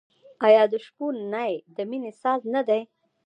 آیا 0.45 0.63
د 0.71 0.73
شپون 0.85 1.15
نی 1.33 1.51
د 1.75 1.77
مینې 1.89 2.11
ساز 2.21 2.41
نه 2.53 2.61
دی؟ 2.67 2.81